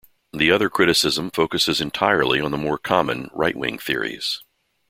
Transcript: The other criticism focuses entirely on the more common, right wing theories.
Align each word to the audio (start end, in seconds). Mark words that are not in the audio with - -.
The 0.33 0.49
other 0.49 0.67
criticism 0.67 1.29
focuses 1.29 1.79
entirely 1.79 2.41
on 2.41 2.49
the 2.49 2.57
more 2.57 2.79
common, 2.79 3.29
right 3.35 3.55
wing 3.55 3.77
theories. 3.77 4.41